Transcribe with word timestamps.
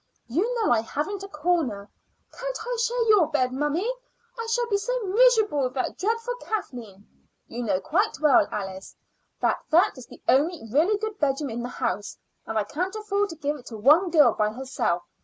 "You 0.25 0.41
know 0.55 0.71
I 0.71 0.81
haven't 0.81 1.21
a 1.21 1.27
corner." 1.27 1.87
"Can't 2.33 2.57
I 2.59 2.75
share 2.81 3.03
your 3.09 3.27
bed, 3.27 3.53
mummy? 3.53 3.87
I 4.35 4.47
shall 4.49 4.67
be 4.67 4.75
so 4.77 4.99
miserable 5.03 5.61
with 5.65 5.75
that 5.75 5.99
dreadful 5.99 6.33
Kathleen." 6.37 7.07
"You 7.45 7.61
know 7.61 7.79
quite 7.79 8.19
well, 8.19 8.47
Alice, 8.51 8.95
that 9.41 9.59
that 9.69 9.99
is 9.99 10.07
the 10.07 10.23
only 10.27 10.59
really 10.71 10.97
good 10.97 11.19
bedroom 11.19 11.51
in 11.51 11.61
the 11.61 11.69
house, 11.69 12.17
and 12.47 12.57
I 12.57 12.63
can't 12.63 12.95
afford 12.95 13.29
to 13.29 13.35
give 13.35 13.57
it 13.57 13.67
to 13.67 13.77
one 13.77 14.09
girl 14.09 14.33
by 14.33 14.49
herself. 14.49 15.03